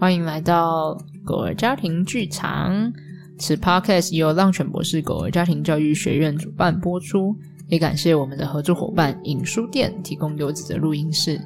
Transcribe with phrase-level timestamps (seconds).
[0.00, 2.92] 欢迎来到狗儿家庭剧场。
[3.36, 7.36] 此 podcast 由浪犬博士狗儿家庭教育学院主办播出，
[7.66, 11.40] 也感谢我们的合作伙伴影书店提供优质的录音室。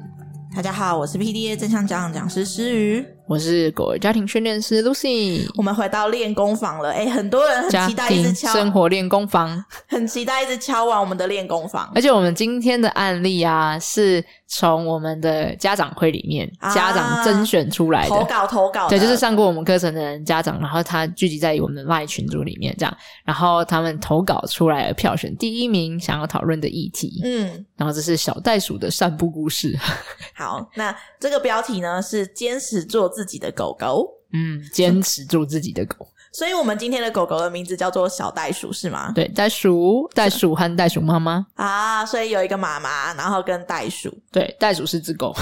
[0.55, 3.03] 大家好，我是 PDA 正向讲讲师诗瑜。
[3.25, 6.91] 我是狗儿家庭训练师 Lucy，我们回到练功房了。
[6.91, 11.89] 哎，很多人很期待一直敲生活练功房，很期待一直敲完我们的练功房。
[11.95, 27.21] 而且我们今天的案例啊，是从我们的家长会里面、啊、家长甄选出来的投稿投稿，对，就是上过我们课程的人家长，然后他聚集在我们的 LINE 群组里面，这样，然后他们投稿出来了票选第一名想要讨论的议题。
[27.23, 29.79] 嗯，然后这是小袋鼠的散步故事。
[30.35, 34.09] 好，那这个标题呢是坚持做自己的狗狗。
[34.35, 39.11] 嗯，坚持住自己的狗，所以我们今天的狗狗的名字叫做小袋鼠，是吗？
[39.13, 45.35] 对，袋鼠、袋鼠和袋鼠妈妈啊，所以有一个妈妈，然后跟袋鼠，对，袋鼠是只狗，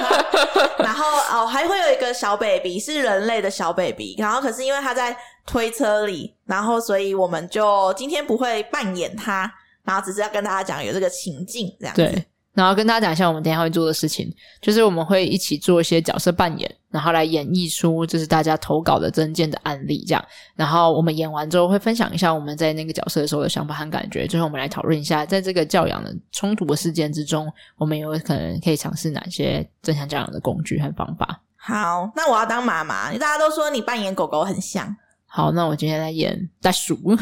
[0.80, 12.02] 然后哦，还会有一个小 baby 是人类的小 baby，然后可是因为他在推车里，然后所以我们就今天不会扮演他，然后只是要跟大家讲有这个情境这样子。
[12.02, 12.26] 对。
[12.58, 14.28] 然后跟大家讲一下，我们等一下会做的事情，
[14.60, 20.24] 就是我们会一起做一些角色扮演，然后来演绎出就是大家投稿的真件的案例，这样。
[20.56, 31.40] 然后我们演完之后会分享一下我们在那个角色的时候的想法和感觉，最后我们来讨论一下，在这个教养的冲突的事件之中，我们有可能可以尝试哪些正向教养的工具和方法。
[31.56, 34.96] 好，那我要当妈妈，大家都说你扮演狗狗很像。
[35.26, 36.98] 好，那我今天来演袋鼠。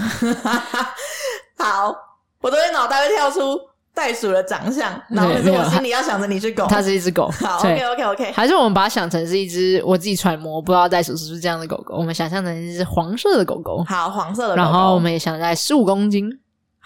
[1.58, 1.94] 好，
[2.40, 3.60] 我都会脑袋会跳出。
[3.96, 7.30] 袋鼠的长相，然后可是我心里要想着你是狗， 它是一只狗。
[7.40, 11.96] 好，OK OK OK，还是我们把它想成是一只我自己揣摩，不知道袋鼠是不是这样的狗狗。
[11.96, 14.62] 我们想象成一只黄色的狗狗，好，黄色的狗狗。
[14.62, 16.30] 然后我们也想在十五公斤。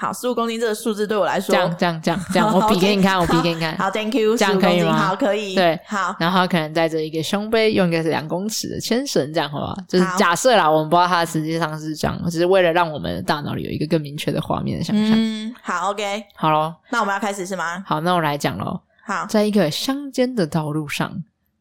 [0.00, 3.76] 好，十五公斤这个数字对我来说，这样这样这样这样， 我比给你看，我比给你看。
[3.76, 4.96] 好，Thank you，这样可以吗？
[4.96, 5.54] 好，可以。
[5.54, 6.16] 对，好。
[6.18, 9.76] 然后可能带着一个胸杯，用一个是两公尺的牵绳，这样好不好？
[9.86, 15.12] 就是假设啦，我们不知道它实际上是这样，只是为了让我们的大脑里有一个更明确的画面的想象。
[15.14, 16.74] 嗯，好，OK，好喽。
[16.88, 17.84] 那我们要开始是吗？
[17.86, 18.80] 好，那我来讲喽。
[19.04, 21.12] 好，在一个乡间的道路上，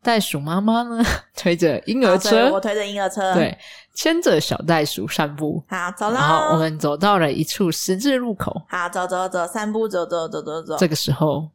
[0.01, 1.03] 袋鼠妈妈呢
[1.35, 3.57] 推着婴儿车，我推着婴儿车，对。
[3.95, 6.13] 牵着小袋鼠散步，好，走了。
[6.13, 10.77] 然后我们走到了一处十字路口，好，走走走，散步，走走走走走。
[10.77, 11.49] 这个时候，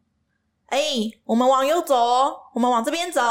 [0.66, 0.78] 哎，
[1.24, 1.96] 我们往右走，
[2.52, 3.22] 我们往这边走，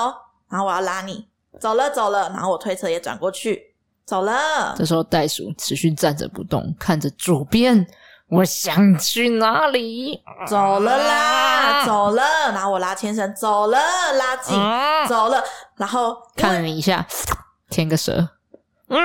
[0.49, 1.27] 然后我要拉你，
[1.59, 3.61] 走了走了，然后我推车也转过去，
[4.03, 4.73] 走了。
[4.75, 7.85] 这时候袋鼠持续站着不动，看着左边，
[8.33, 10.23] 我想去哪里？
[10.47, 13.79] 走了啦，走了，然后我拉牵绳，走了，
[14.13, 15.43] 拉紧，啊、走了，
[15.77, 17.05] 然后看了你一下，
[17.69, 18.27] 舔个舌。
[18.89, 18.97] 嗯，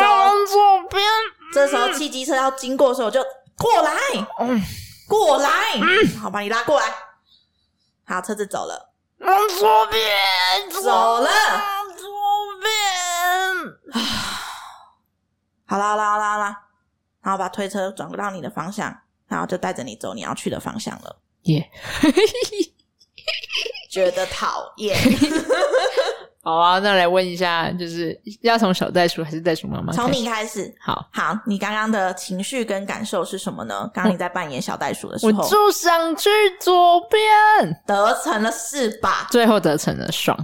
[0.00, 1.02] 走往左边。
[1.54, 3.24] 这时候汽机车要经过的时候，我就
[3.56, 3.92] 过来，
[4.40, 4.60] 嗯，
[5.08, 6.86] 过来，嗯，好，把你拉过来。
[8.04, 8.90] 好，车子走了，
[9.20, 10.02] 往左边，
[10.82, 11.30] 走了，
[11.96, 12.08] 左
[12.60, 14.02] 边。
[15.68, 16.56] 好啦，好啦，好啦，好啦，
[17.26, 21.16] 然后把推车转到你的方向，然后就带着你走你要去的方向了。
[21.42, 21.68] 耶，
[23.90, 24.96] 觉得讨厌。
[26.40, 29.92] 好啊，那来问一下，就是要从小袋鼠还是袋鼠妈妈？
[29.92, 30.72] 从你开始。
[30.80, 33.90] 好，好，你刚刚的情绪跟感受是什么呢？
[33.92, 39.26] 刚刚你在扮演小袋鼠的时候，我就想去左边，得逞了是吧？
[39.32, 40.38] 最后得逞了，爽，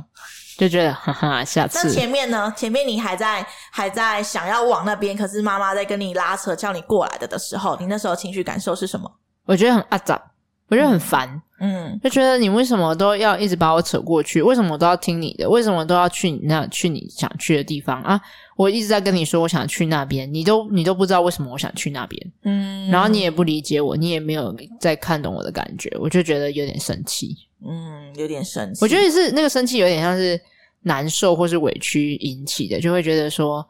[0.63, 1.89] 就觉得哈哈，下次。
[1.89, 2.53] 那前面呢？
[2.57, 9.11] 前面你还在还在想要往那边，可是妈妈在跟你拉扯，叫你过来的的时候，你那时候情绪感受是什么？
[9.45, 10.23] 我觉得很阿杂。
[10.69, 11.29] 我觉得很烦，
[11.61, 14.41] 嗯，就觉得你为什么都要一直把我扯过去？
[14.41, 15.47] 为什么我都要听你的？
[15.47, 18.19] 为什么都要去你那去你想去的地方啊？
[18.57, 27.37] 我一直在跟你说我想去那边，你都你都不知道为什么我想去那边，嗯，然后你也不理解我，你也没有在看懂我的感觉，我就觉得有点生气，
[27.69, 28.79] 嗯，有点生气。
[28.81, 30.41] 我觉得是那个生气有点像是
[30.83, 33.67] 难受或是委屈引起的，就会觉得说。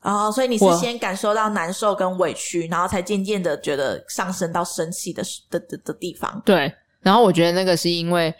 [0.00, 6.42] 啊、哦，所以你是先感受到难受跟委屈，然后才渐渐的觉得上升到生气的的的的地方。
[6.44, 8.34] 对，然后我觉得那个是因为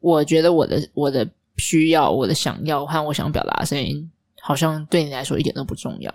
[0.00, 1.28] 我觉得我的我的
[1.58, 6.10] 需要、我的想要和我想表达的声音，好像对你来说一点都不重要。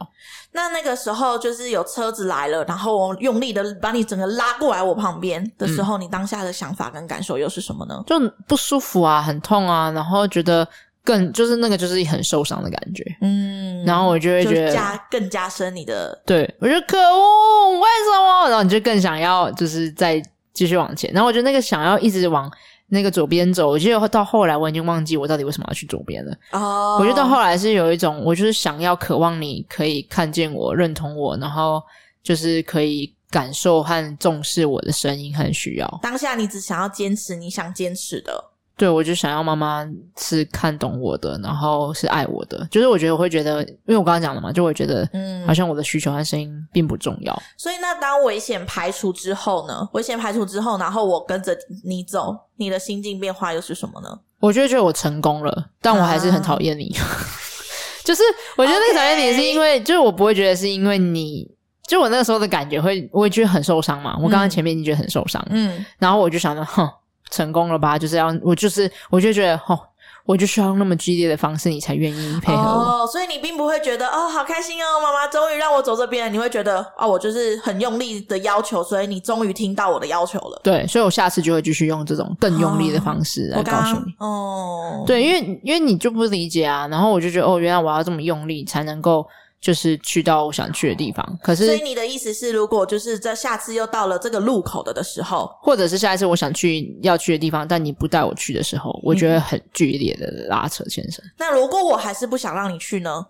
[0.51, 8.03] 那那个时候就是有车子来了，然后我用力的把你整个拉过来我旁边的时候，嗯、你当下的想法跟感受又是什么呢？
[8.07, 10.67] 就不舒服啊，很痛啊，然后觉得。
[11.03, 18.47] 更就是那个，就是很受伤的感觉，嗯，然后我就会觉得加更加深你的，对，我觉得可恶，为什么？
[18.49, 20.21] 然后你就更想要，就是再
[20.53, 21.11] 继续往前。
[21.13, 22.49] 然后我觉得那个想要一直往
[22.87, 26.33] 那个左边走，我记得到后来我已经忘记我到底为什么要去左边了。
[26.51, 31.83] 哦，我觉得到后来是有一种，我就是想要渴望你可以看见我、认同我，然后
[32.21, 35.99] 就是可以感受和重视我的声音和需要。
[36.01, 38.51] 当下你只想要坚持你想坚持的。
[38.75, 39.87] 对，我就想要妈妈
[40.17, 42.67] 是看懂我的，然后是爱我的。
[42.71, 47.39] 就是我觉得我会觉得，因为我刚刚讲了嘛，就会觉得，嗯，好像我的需求和声音并不重要。
[47.55, 49.87] 所以那当危险排除之后呢？
[49.93, 51.55] 危险排除之后，然后我跟着
[51.85, 54.19] 你走，你的心境变化又是什么呢？
[54.39, 56.93] 我就觉得我成功了，但我还是很讨厌你。
[56.99, 57.05] 啊、
[58.03, 58.23] 就是
[58.57, 61.47] 我觉得那个讨厌你是因为.就是我不会觉得是因为你，
[61.87, 64.17] 就我那个时候的感觉会，我会觉得很受伤嘛。
[64.17, 66.89] 我刚刚前面已经觉得很受伤，嗯，然后我就想着，哼。
[67.29, 67.97] 成功了吧？
[67.97, 69.79] 就是要我，就是我就觉得，哦，
[70.25, 73.03] 我就需要用那么激烈的方式，你才愿意配合我。
[73.03, 76.31] 哦，所以你并不会觉得，哦，好开心哦，妈妈终于让我走这边。
[76.31, 80.61] 你会觉得，哦，我就是很用力的要求，所以你终于听到我的要求了。
[80.63, 84.13] 对，所以我下次就会继续用这种更用力的方式来告诉你。
[84.19, 89.27] 哦，对，因为因为你就不理解啊，然后我就觉得，哦，原来我要这么用力才能够。
[89.63, 101.23] 就是去到我想去的地方，可是，所以你的意思是，如果就是这下次又到了这个路口的的时候，或者是下一次我想去要去的地方，但你不带我去的时候，我觉得很剧烈的拉扯，先生。
[101.37, 103.25] 那如果我还是不想让你去呢？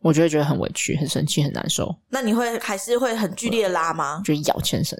[0.00, 1.94] 我就会觉得很委屈、很生气、很难受。
[2.08, 4.20] 那你会还是会很剧烈的拉吗？
[4.24, 4.98] 就咬先生。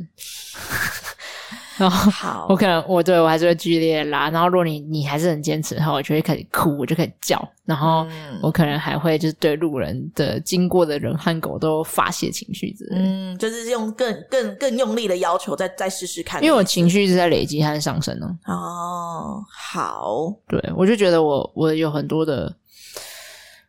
[1.79, 8.07] 然后好，我可能我对我还是会剧烈拉，然后如果你你还是很坚持的话，我就会开始哭，我就开始叫，然后
[8.43, 18.27] 我可能还会就是对路人的经过的人和狗都发泄情绪之类，嗯，就是用更更更用力的要求再再试试看，因为我情绪一直在累积和上升呢。
[18.47, 22.55] 哦，好，对，我就觉得我我有很多的。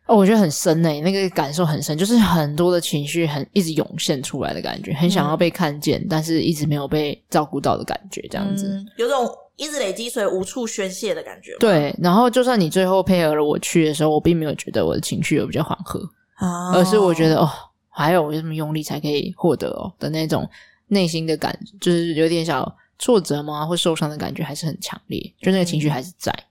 [0.06, 11.56] 哦，我觉得很深诶，那个感受很深，就是很多的情绪很一直涌现出来的感觉，很想要被看见，嗯、但是一直没有被照顾到的感觉，这样子，嗯、有种一直累积所以无处宣泄的感觉。
[11.58, 15.98] 对，然后就算你最后配合了我去的时候，我并没有觉得我的情绪有比较缓和，
[16.38, 17.48] 哦、而是我觉得哦，
[17.88, 20.46] 还有我这么用力才可以获得哦的那种
[20.88, 23.64] 内心的感，就是有点小挫折吗？
[23.64, 26.30] 或受伤的感觉还是很强烈，就那个情绪还是在。
[26.30, 26.44] 嗯、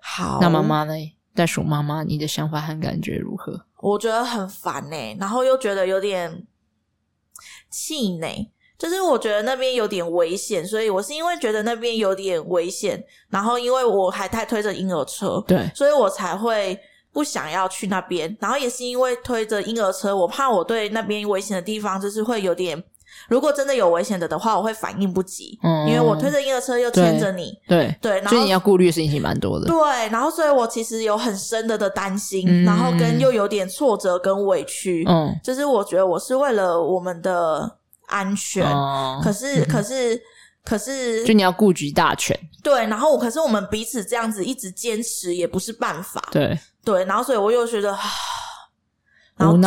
[0.00, 0.94] 好，那妈妈呢？
[1.34, 3.66] 袋鼠妈妈，你的想法和感觉如何？
[3.80, 6.46] 我觉得很烦欸，然后又觉得有点
[7.70, 16.78] 气馁，就是我觉得那边有点危险，所以我是因为觉得那边有点危险，然后因为我还太推着婴儿车，对，所以我才会
[17.12, 22.82] 不想要去那边，然后也是因为推着婴儿车，我怕我对那边危险的地方就是会有点。
[23.28, 40.20] 如果真的有危险的的话，我会反应不及，嗯，因为我推着婴儿车又牵着你，对对，然后所以你要顾虑的事情蛮多的，对，然后所以我其实有很深的的担心，嗯、然后跟又有点挫折跟委屈，嗯，就是我觉得我是为了我们的安全，嗯、可是可是
[40.64, 47.96] 可是，就你要顾及大权，对，然后可是我们彼此这样子一直坚持也不是办法，对对，然后所以我又觉得。
[49.34, 49.62] 然后只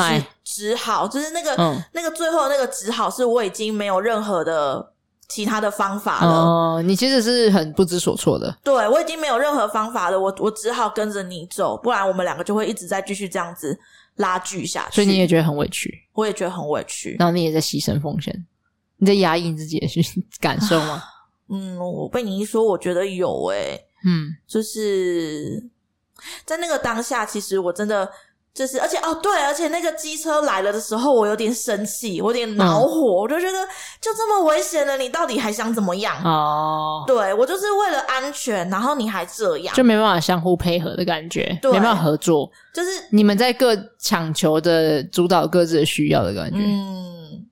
[0.55, 4.93] 只好就是那个、嗯、那个最后那个只好是我已经没有任何的
[5.27, 6.31] 其他的方法了。
[6.31, 8.57] 哦，你其实是很不知所措的。
[8.63, 13.77] 对，我已经没有任何方法了，我我只好跟着你走，不然我们两个就会一直在继续这样子
[14.15, 14.95] 拉锯下去。
[14.95, 17.17] 所以你也觉得很委屈，我也觉得很委屈。
[17.19, 18.45] 然后你也在牺牲奉献，
[18.95, 19.87] 你在压抑自己的
[20.39, 21.03] 感受吗？
[21.51, 25.61] 嗯，我被你一说，我觉得有诶、欸、嗯，就是
[26.45, 28.09] 在那个当下，其实我真的。
[28.55, 33.67] 就是，而且哦，对，而且那个机车来了的时候，我有点生气，我有点恼火，嗯、我就觉得
[33.99, 36.15] 就这么危险了，你到底还想怎么样？
[36.23, 46.57] 哦，对，我就是为了安全，然后你还这样，就没办法相互配合的感觉，对没办法合作，就是你们在各抢求的主导各自的需要的感觉。
[46.57, 47.45] 嗯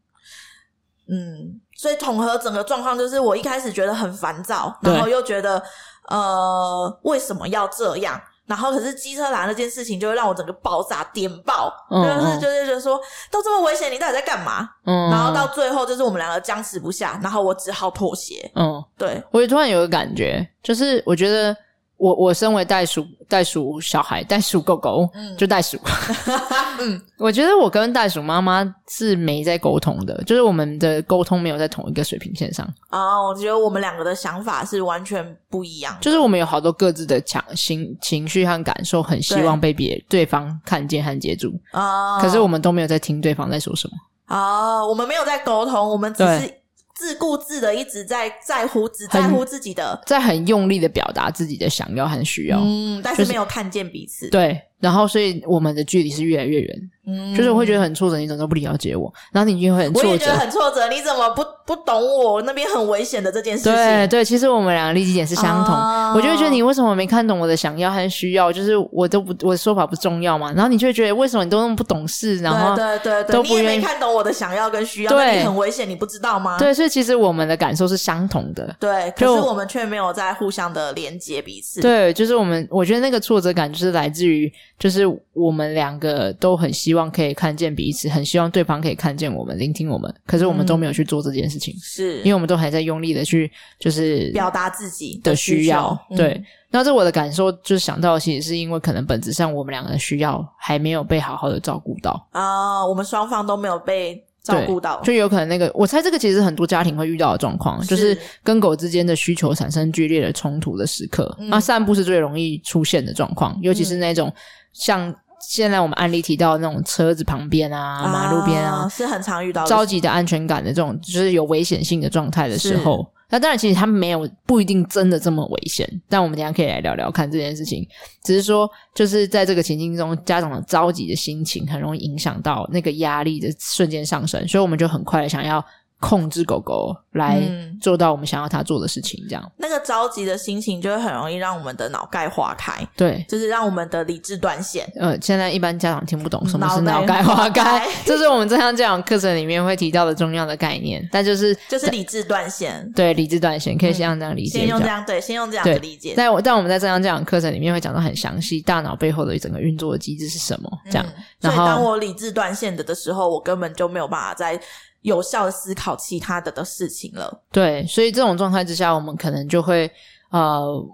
[1.09, 5.61] 嗯，所以统合整个状况，就是我一开始觉得很烦躁，然后又觉得
[6.07, 8.17] 呃，为什么要这样？
[8.53, 14.69] 然后，可是机车男那件事情就会让我整个爆炸点爆，嗯、就是就是觉得说，都这么危险，你到底在干嘛？
[14.85, 18.51] 嗯，然后到最后就是我们两个僵持不下，然后我只好妥协。
[18.53, 21.57] 嗯，对，我也突然有个感觉，就是我觉得。
[22.03, 25.79] 我我身为袋鼠袋鼠小孩袋鼠狗狗，嗯， 就袋鼠，
[26.81, 33.21] 嗯，我觉得我跟袋鼠妈妈是没在沟通的，就是我们的沟通没有在同一个水平线上啊。
[33.25, 42.19] 我觉得我们两个的想法是完全不一样，就是我们有好多各自的强心情绪和感受，很希望被别对，对方看见和接住啊。
[42.19, 43.93] 可是我们都没有在听对方在说什么
[44.35, 46.53] 啊，我们没有在沟通，我们只是。
[46.95, 54.29] 自顾自的一直在在乎，只在乎自己的，在很用力的表达自己的想要和需要，嗯，但是没有看见彼此。
[54.29, 56.89] 对，然后所以我们的距离是越来越远。
[57.05, 60.07] 嗯，就是我会觉得很挫折，你怎么都不了解我，然后你就会很挫折。
[60.07, 63.73] 我也觉得很挫折，你怎么不不懂我那边很危险的这件事情？
[63.73, 65.75] 对对，其实我们两个立基点是相同。
[65.75, 68.49] 哦、我就会觉得你为什么没看懂我的想要和需要？
[68.53, 70.53] 就是我都不我的说法不重要嘛？
[70.53, 72.37] 然后你就会觉得为什么你都那么不懂事？
[72.37, 76.57] 然后对对对，都不愿意看懂我的想要跟需要，对，你很危险，你不知道吗？
[76.57, 78.73] 对，所以其实我们的感受是相同的。
[78.79, 81.81] 对，可是我们却没有在互相的连接彼此。
[81.81, 84.49] 对，就是我们，我觉得那个挫折感就是来自于，
[84.79, 85.03] 就是
[85.33, 87.73] 我们两个都很希望可以看见。
[87.73, 92.19] 彼此很希望对方可以看见我们、聆听我们，可是我们都没有去做这件事情，是。
[92.19, 95.97] 因为我们都还在用力的去就是表达自己的需要。
[96.15, 114.31] 对，那这我的感受就是想到，其实是因为可能本质上我们两个的需要还没有被好好的照顾到啊，我们双方都没有被照顾到，就有可能那个我猜这个其实很多家庭会遇到的状况，是就是跟狗之间的需求产生剧烈的冲突的时刻，那、嗯、散步是最容易出现的状况，尤其是那种
[114.73, 115.15] 像。
[115.45, 123.05] 现在我们案例提到的那种车子旁边啊、马路边啊，是很常遇到的着急的安全感的这种，就是有危险性的状态的时候。
[123.29, 125.85] 那当然，其实他们没有不一定真的这么危险。
[126.07, 127.85] 但我们等一下可以来聊聊看这件事情。
[128.23, 135.61] 只是说，就是在这个情境中，家长的着急的心情很容易影响到那个压力的瞬间上升，所以我们就很快的想要。
[136.03, 137.41] 控制狗狗来
[137.81, 144.85] 做到我们想要它做的事情，这样、嗯、那个着急的心情就会很容易让我们的脑盖化开，对，就是让我们的理智断线。
[144.99, 151.07] 呃，现在一般家长听不懂什么是脑盖化开， 这是我们正向教养课程里面会提到的重要的概念。
[151.09, 156.13] 但就是就是理智断线，对，理智断线可以先让这样理解、嗯，先用这样对，先用这样的理解。
[156.17, 160.69] 但我但我们在正向教养课程里面会讲到很详细，大脑背后的一整个运作的机制是什么？
[160.91, 164.59] 这样，嗯、所以当我理智断线的的时候，我根本就没有办法在。
[165.03, 167.41] 有效的思考其他的的事情了。
[167.51, 169.89] 对，所以这种状态之下，我们可能就会
[170.31, 170.85] 呃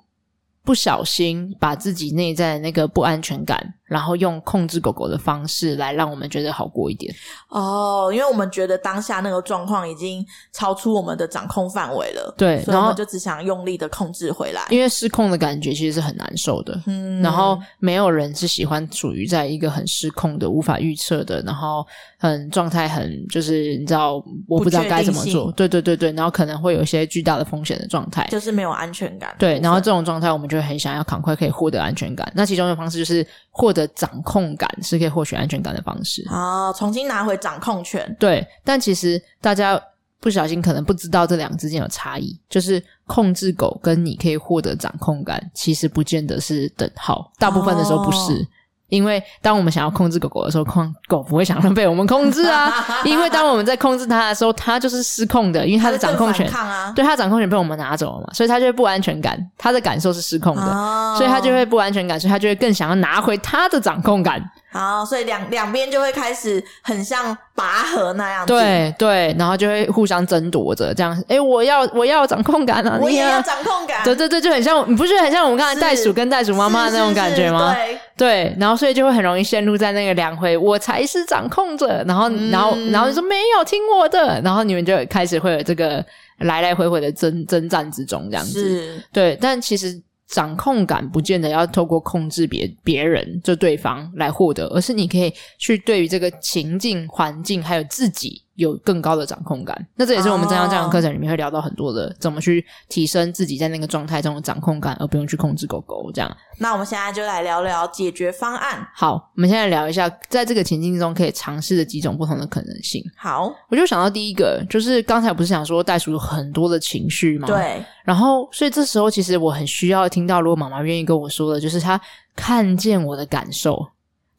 [0.63, 3.73] 不小心把自己内在的那个不安全感。
[3.89, 7.13] 然后用控制狗狗的方式来让我们觉得好过一点
[7.49, 14.67] 哦，因为我们觉得当下那个状况已经超出我们的掌控范围了，对，然后就只想用力的控制回来。
[14.69, 21.83] 因为失控的感觉其实是很难受的，嗯，然后没有人是喜欢处于在一个很失控的、无法预测的，然后
[22.19, 29.35] 很状态很就是你知道我不知道该怎么做，对对对对，然后可能会有一些巨大的风险的状态，就是没有安全感。
[29.39, 32.31] 对，然后这种状态我们就很想要赶快可以获得安全感。
[32.35, 33.78] 那其中的方式就是获得。
[33.79, 38.15] 的掌控感是可以获取安全感的方式啊，重新拿回掌控权。
[38.19, 39.81] 对，但其实大家
[40.19, 48.33] 不小心可能不知道这两个之间有差异，就是控制狗跟你可以获得掌控感，其实不见得是等号，大部分的时候不是。
[48.41, 48.47] 哦
[48.89, 52.73] 因为当我们想要控制狗狗的时候，控狗不会想要被我们控制啊。
[53.05, 64.43] 因为当我们在控制它的时候，它就是失控的，因为它的掌控权，啊、对它掌控权被我们拿走了嘛，所以它就会不安全感，它的感受是失控的，哦、所以它就会不安全感，所以它就会更想要拿回它的掌控感。
[64.71, 71.23] 好，所以两两边就会开始很像拔河那样子，对对，然后就会互相争夺着这样。
[71.27, 77.73] 诶，我要我要掌控感啊，我也要掌控感，对对对，就很像，你不觉得很像我们刚才袋鼠跟袋鼠妈妈的那种感觉吗？
[77.73, 86.05] 对对，然后所以就会很容易陷入在那个两回，我才是掌控者，然后、嗯、然后然后你说没有听我的，然后你们就开始会有这个
[86.41, 89.99] 来来回回的争争战之中这样子，对，但其实。
[90.29, 98.43] 掌控感不见得要透过控制别别人，就对方来获得，而是你可以去对于这个情境、环境还有自己。
[98.59, 102.13] 有更高的掌控感，那这也是我们正向教养课程里面会聊到很多的，oh.
[102.19, 106.29] 怎么去提升自己在那个状态中的掌控感，而不用去控制狗狗这样。
[106.57, 108.85] 那我们现在就来聊聊解决方案。
[108.93, 113.01] 好，我们现在聊一下，在这个情境中可以尝试的几种不同的可能性。
[113.15, 117.47] 好，我就想到第一个，就是刚才不是想说袋鼠有很多的情绪吗？
[117.47, 117.81] 对。
[118.03, 121.99] 然后，所以这时候其实我很需要听到，如果妈妈愿意跟我说的，就是她
[122.35, 123.87] 看见我的感受。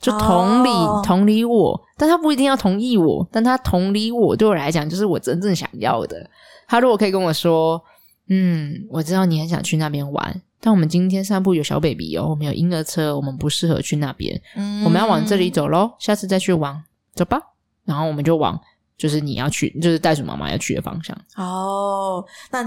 [0.01, 1.05] 就同理，oh.
[1.05, 6.29] 同理我，但他不一定要同意我，但他同理我，对我来讲就是我真正想要的。
[6.67, 7.81] 他如果可以跟我说，
[8.29, 16.83] 嗯，我知道你很想去那边玩，但我们今天散步有小 baby 哦，我们有婴儿车，我们不适合去那边，嗯，我们要往这里走咯，下次再去玩，
[17.15, 17.39] 走吧。
[17.85, 18.59] 然后我们就往
[18.97, 21.15] 就是你要去，就是袋鼠妈妈要去的方向。
[21.37, 22.67] 哦，那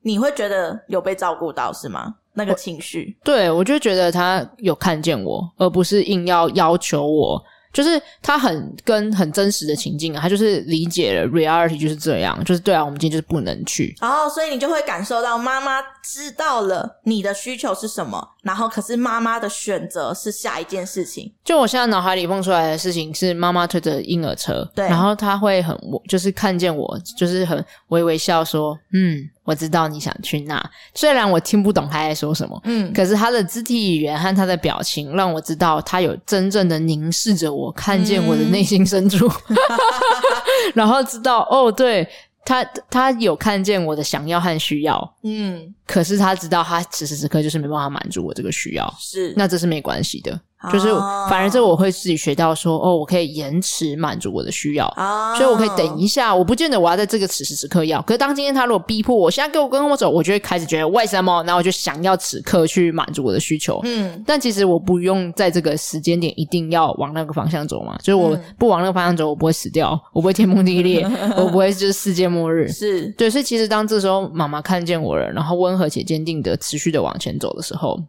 [0.00, 2.16] 你会觉得有被照顾到是吗？
[2.34, 7.42] 那个情绪，对，我就觉得他有看见我，而不是硬要要求我。
[7.72, 13.96] 就是他很跟很真实的情境啊，他就是理解了 reality 就是这样，就是对啊，我们今天就是不能去。
[14.02, 21.32] 哦，所以你就会感受到妈妈知道了你的需求是什么，然后可是妈妈的选择是下一件事情。
[21.42, 25.74] 就我现在脑海里蹦出来的事情是妈妈推着婴儿车，对，然后他会很
[26.06, 29.26] 就是看见我，就是很微微笑说，嗯。
[29.44, 39.56] 我知道你想去那，虽然我听不懂他在说什么，嗯，可是他的肢体语言和他的表情让我知道他有真正的凝视着我，看见我的内心深处，嗯、
[40.74, 42.08] 然后知道哦，对。
[42.44, 50.40] 他他有看见我的想要和需要，嗯，可是他知道他此时此刻就是没办法满足我这个需要，是，那这是没关系的。
[50.70, 50.92] 就是，
[51.28, 58.00] 反而这我会自己学到说，哦，我可以延迟满足我的需要，哦，所以我可以等一下，我不见得我要在这个此时此刻要。
[58.02, 61.42] 可是当今天他如果逼迫我，现在给我跟我走，我就会开始觉得为什么？
[61.44, 63.80] 然后我就想要此刻去满足我的需求。
[63.84, 67.96] 嗯，但其实我不用在这个时间点一定要往那个方向走嘛。
[67.98, 71.04] 就是我不往那个方向走，我不会死掉，我不会天崩地裂，
[71.36, 72.68] 我不会就是世界末日。
[72.68, 78.00] 是对，所以其实当这时候妈妈看见我了，然后温和且坚定的持续的往前走的时候。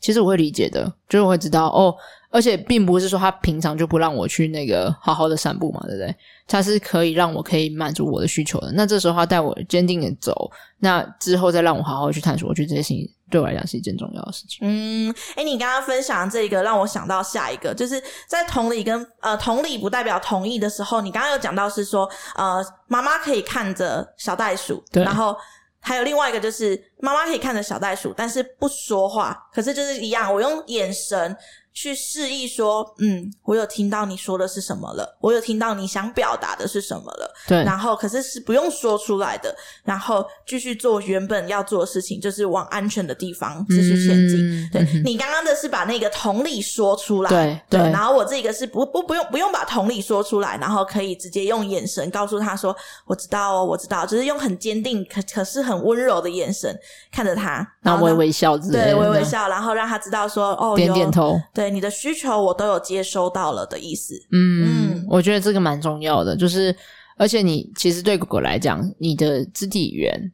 [0.00, 1.94] 其实我会理解的，就是我会知道哦，
[2.30, 6.14] 而且并不是说他平常就不让我去那个好好的散步嘛，对不对？
[6.46, 8.72] 他是可以让我可以满足我的需求的。
[8.72, 14.58] 那这时候他带我坚定的走，那之后再让我好好去探索，我觉得这些事情对我来讲是一件重要的事情。
[14.62, 25.36] 嗯，哎，你刚刚分享这个让我想到下一个，就是在同理跟呃同理不代表同意的时候，你刚刚有讲到是说呃妈妈可以看着小袋鼠，对，然后。
[25.82, 29.48] 还有另外一个就是，妈妈可以看着小袋鼠，但是不说话。
[29.52, 31.36] 可是就是一样，我用眼神。
[31.72, 37.62] 去示意说，嗯，我有听到你说的是什么了，我有听到你想表达的是什么了，对。
[37.62, 39.54] 然后可是是不用说出来的，
[39.84, 44.38] 然后继续做原本要做的事情，就是往安全的地方继续前进。
[44.50, 47.78] 嗯、对、嗯、你刚刚的是把那个同理说出来，对。
[47.78, 52.76] 然后我这个是不不不用不用把同理说出来，然后可以直接用眼神告诉他说，
[53.06, 56.76] 我知道哦，我知道，就是用很坚定可可是很温柔的眼神
[57.10, 61.64] 看着他，然后微微笑着，对，微微笑，然后让他知道说，哦，点点头，对。
[61.64, 64.14] 对，你的需求我都有接收到了的意思。
[64.32, 66.74] 嗯，嗯，我觉得这个蛮重要的，就是
[67.16, 70.32] 而且你其实对狗狗来讲，你的肢体语言，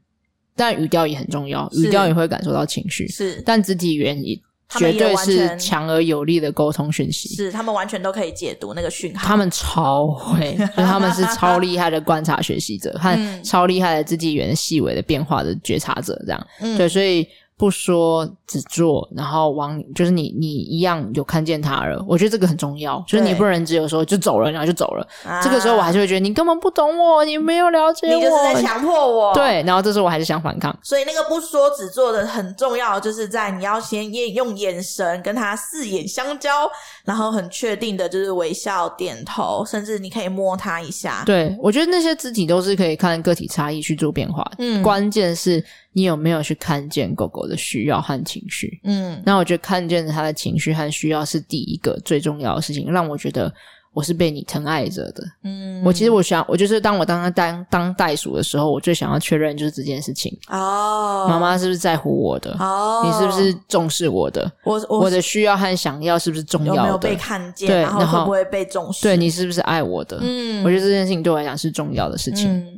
[0.54, 3.08] 但语调也很重要，语调也会感受到情绪。
[3.08, 4.38] 是，但肢体语言也
[4.78, 7.34] 绝对是强而有力的沟通讯息。
[7.34, 9.26] 是，他们完全都可以解读那个讯号。
[9.26, 16.14] 他们超会， 就他们是超厉害的观察学习者，和超厉害的自己语言细微的变化的觉察者。
[16.26, 17.26] 这样，嗯，对，所以。
[17.58, 23.02] 不说只做，然后往就是你你一样有看见他了，我觉得这个很重要。
[23.08, 25.08] 就是你不能只有说就走了，然后就走了。
[25.24, 29.32] 啊、这个时候我还是会觉得你根本不懂我，你没有了解我，你就是在强迫我。
[29.32, 30.78] 对，然后这时候我还是想反抗。
[30.82, 36.70] 所以那个不说只做的很重要，就是在你要先用眼神跟他四眼相交，
[37.04, 41.22] 然后很确定的就是微笑点头，甚至你可以摸他一下。
[41.24, 44.46] 对，我觉得那些肢体都是可以看个体差异去做变化。
[44.58, 45.64] 嗯，关键是。
[45.96, 48.78] 你有没有去看见狗狗的需要和情绪？
[48.84, 53.50] 嗯，那我觉得看见它的情绪和需要是第一个最重要的事情，让我觉得
[53.94, 55.24] 我是被你疼爱着的。
[55.44, 60.38] 嗯，我其实我想，我就是当我当他当当袋鼠的时候，我最想要确认就是这件事情。
[60.48, 62.54] 哦，妈妈是不是在乎我的？
[62.60, 64.52] 哦，你是不是重视我的？
[64.66, 66.76] 我我，我的需要和想要是不是重要的？
[66.76, 67.68] 有没有被看见？
[67.68, 69.00] 对，然后会不会被重视？
[69.02, 70.18] 对，你是不是爱我的？
[70.20, 72.52] 嗯，我觉得这件事情对我来讲是重要的事情。
[72.52, 72.75] 嗯。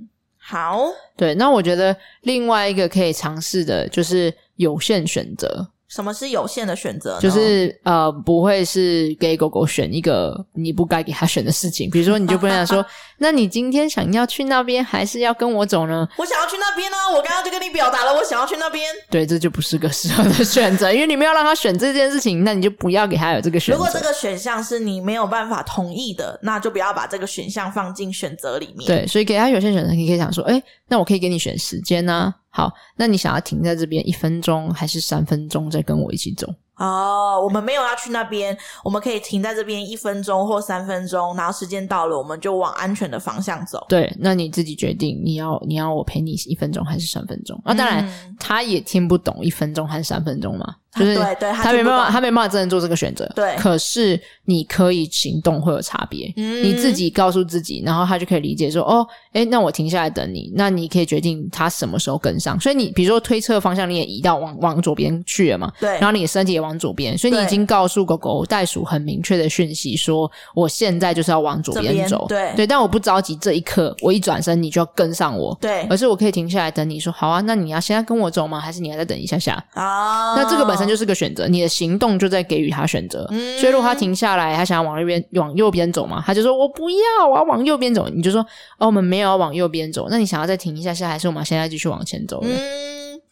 [0.51, 5.69] 好，对，那我觉得另外一个可以尝试的就是有限选择。
[5.89, 7.19] 什么是有限的选择？
[7.19, 11.89] 就是呃，不会是给狗狗选一个你不该给它选的事情。
[11.91, 12.85] 比如说，你就不能说，
[13.17, 16.07] 那你今天想要去那边，还是要跟我走呢？
[16.19, 17.09] 我想要去那边呢、啊。
[17.09, 18.85] 我刚刚就跟你表达了，我想要去那边。
[19.11, 23.79] 对，这就不是个适合的选择，因为你没有让他选这件事情，那你就不要给他有这个选择。
[23.79, 28.87] 如果这个选项是你没有办法同意的，那就不要把这个选项放进选择里面。
[28.87, 32.35] 对，所以给他有限选择，你可以想说，哎，那我可以给你选时间呢、啊。
[32.59, 36.45] 好，那你想要停在这边一分钟，还是三分钟再跟我一起走？
[36.75, 43.87] 哦，我们没有要去那边，我们可以停在这边一分钟或三分钟，然后时间到了，我们就往安全的方向走。
[43.89, 47.57] 对，那你自己决定，你要你要我陪你一分钟还是三分钟？
[47.65, 50.75] 啊，当然，嗯，他也听不懂一分钟还是三分钟嘛。
[50.99, 53.31] 就是对对，他没办法，他没办法真的做这个选择。
[53.35, 56.33] 对，可是你可以行动会有差别。
[56.37, 60.53] 嗯，你自己告诉自己，然后他就可以理解说，哦，哎，那我停下来等你。
[60.55, 62.59] 那你可以决定他什么时候跟上。
[62.59, 65.73] 所以你比如说推车方向你也移到往往左边去了嘛？
[65.79, 65.91] 对。
[65.93, 72.27] 然后你的身体也往左边，所以你已经告诉狗狗袋鼠很明确的讯息，说我现在就是要往左边走。
[72.29, 75.57] 对对，但我不着急，这一刻我一转身你就要跟上我。
[75.61, 78.59] 对，而是我可以停下来等你说，好啊，那你要现在跟我走吗？
[78.59, 79.63] 还是你还在等一下下？
[79.75, 83.27] 啊，那这个本身就是个选择，你的行动就在给予他选择。
[83.31, 88.41] 嗯，所以如果他停下来，他想要往右边往右边走嘛，他就说：“我不要，我要往右边走。”你就说
[88.79, 92.51] ：“哦，我们没有要往右边走，那你想要再停一下下，还是我们现在继续往前走？”嗯，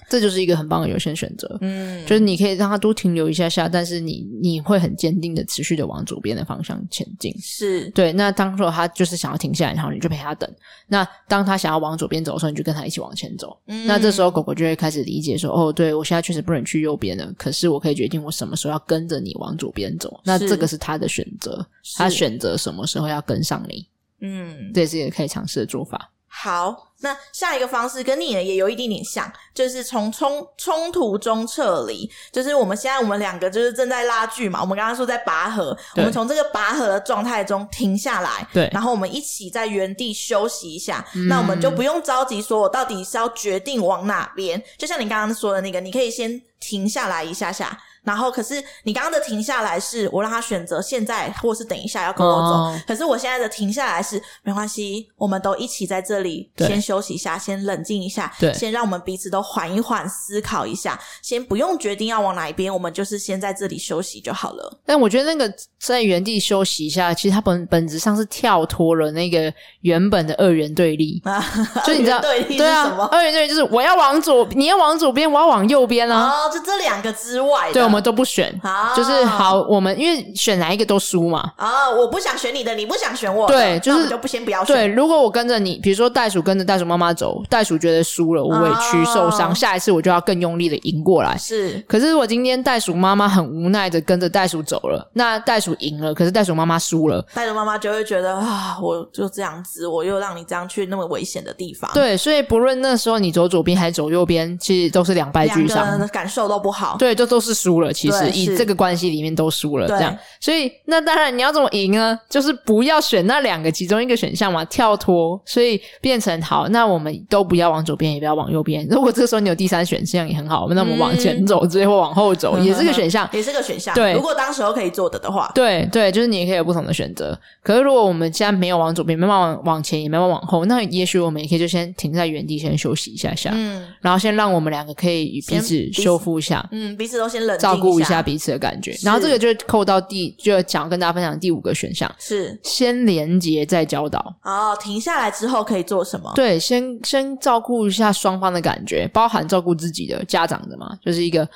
[0.08, 1.58] 这就是一个很棒的优先选择。
[1.60, 7.34] 嗯，就是你可以让他多停留一下下，但是你你会很坚定的持续的往左边的方向前进。
[7.40, 8.12] 是对。
[8.12, 10.50] 那当说他就是想要停下来，然后你就陪他等。
[10.86, 13.58] 那当他想要往左边走的时候，你就跟他一起往前走。
[13.66, 21.66] 嗯，那这时候狗狗就会开始理解说：“哦，对，我现在确实不能去右边了，可是我可以决定我什么时候要跟着你往左边走。”那这个是他的选择，
[21.96, 23.86] 他选择什么时候要跟上你。
[24.20, 26.10] 嗯，这也是一个可以尝试的做法。
[26.26, 32.10] 好，那下一个方式跟你也有一点点像，就是从冲冲突中撤离。
[32.32, 41.04] 就是我们现在我们两个就是正在拉锯嘛，我们刚刚说在拔河，我们从这个拔河的状态中停下来，对，然后我们一起在原地休息一下。
[41.14, 44.62] 嗯、那我们就不用着急说，我到底是要决定往哪边。
[44.78, 47.78] 就像你刚刚说的那个，你可以先停下来一下下。
[48.06, 52.46] 然后，可是你刚刚的停下来是我让他选择现在，或是等一下要跟我走。
[52.46, 64.78] 哦、可是我现在的停下来是没关系，我们都一起在这里先休息一下，先冷静一下，对，先让我们彼此都缓一缓，思考一下，先不用决定要往哪一边，我们就是先在这里休息就好了。
[64.86, 71.44] 但我觉得那个在原地休息一下，其实它本本质上是跳脱了那个原本的二元对立啊，
[71.84, 73.04] 就你知道对立是什么？
[73.06, 76.30] 二元对立就是我要往左，你要往左边，我要往右边啊。
[76.30, 77.86] 哦，就这两个之外的，对。
[77.86, 79.62] 我们都不选，好就是好。
[79.62, 81.52] 我们因为选哪一个都输嘛。
[81.56, 83.46] 啊，我不想选你的，你不想选我。
[83.48, 84.74] 对，就是就不先不要选。
[84.74, 91.36] 对，如果我跟着你，比如说袋鼠跟着袋鼠妈妈走，袋鼠觉得输了，我委屈受伤，下一次我就要更用力的赢过来。
[91.36, 91.84] 是。
[91.88, 101.90] 可是我今天袋鼠妈妈很无奈的跟着袋鼠走了，那袋鼠赢了，可是袋鼠妈妈输了，袋鼠妈妈就会觉得啊，我就这样子，我又让你这样去那么危险的地方。
[101.94, 106.96] 对，所以不论那时候你走左边还是走右边，其实都是两败俱伤，感受都不好。
[106.98, 107.85] 对，这都是输了。
[107.92, 112.18] 其实以这个关系里面都输了，这样，所以那当然你要怎么赢呢？
[112.28, 118.86] 就是不要选那两个其中一个选项嘛，跳脱，所以变成好，那我们都不要往左边，也不要往右边。
[118.90, 123.94] 如果这个时候你有第三选项也很好，那我们往前走，直接或往后走，也是个选项， 也是个选项。
[123.94, 127.38] 对，如果当时候可以做的的话，对对，就是你也可以有不同的选择。
[127.62, 138.96] 可是如果我们现在没有往左边，没办法往往前，也没办法往后，那也许我们也可以就先停在原地，先休息一下下，嗯，然后先让我们两个可以与彼此修复一下，嗯，彼此都先冷静照顾一下彼此的感觉。
[139.02, 144.34] 然后这个就扣到第，就想要跟大家分享第五个选项，是先连接再教导。
[144.42, 146.32] 哦，停下来之后可以做什么？
[146.34, 151.48] 对，先先照顾一下双方的感觉，包含照顾自己的家长的嘛，就是一个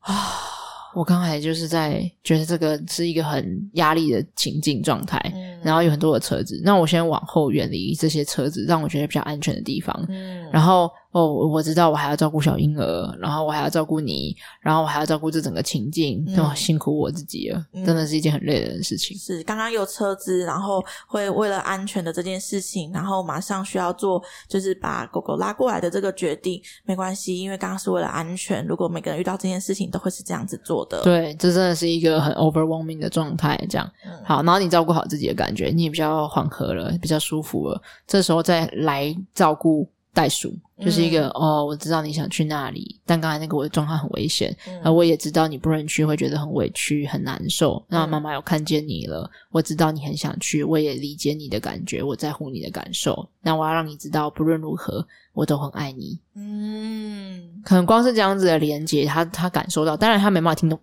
[0.00, 0.32] 啊，
[0.94, 10.90] 我刚才就是在觉得这个是一个很压力的情境状态，嗯，然后有很多的车子，那我先往后远离这些车子，让我觉得比较安全的地方，嗯，然后。
[11.12, 19.16] 哦，我知道，我还要照顾小婴儿，然后我还要照顾你，然后我还要照顾这整个情境，嗯、哦，辛苦我自己了，嗯、真的是一件很累的事情。
[19.18, 28.66] 是，刚刚有车子，然后会为了安全的这件事情，然后马上需要做，就是把狗狗拉过来的这个决定，没关系，因为刚刚是为了安全。
[28.66, 31.02] 如果每个人遇到这件事情，都会是这样子做的。
[31.02, 33.62] 对，这真的是一个很 overwhelming 的状态。
[33.68, 40.54] 这样，嗯、好，然后你照顾好自己的感觉，你也比较缓和了，比较舒服了，这时候再来照顾袋鼠。
[40.80, 47.82] 就是一个、嗯、哦，我知道你想去那里，但刚才那个我的状况很危险，嗯、而我也知道你不能去，会觉得很委屈、很难受。
[47.88, 53.28] 那妈妈有看见你了，我知道你很想去，我也理解你的感觉，我在乎你的感受。
[53.42, 56.18] 那我要让你知道，不论如何，我都很爱你。
[56.34, 60.78] 嗯，可能光是这样子的连接，他他感受到，当然他没办法听懂